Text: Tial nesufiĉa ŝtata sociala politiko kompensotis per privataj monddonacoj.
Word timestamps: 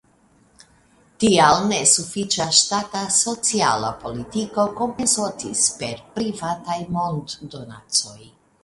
Tial 1.23 1.59
nesufiĉa 1.71 2.47
ŝtata 2.61 3.03
sociala 3.19 3.93
politiko 4.07 4.67
kompensotis 4.81 5.71
per 5.85 6.03
privataj 6.19 6.81
monddonacoj. 6.99 8.21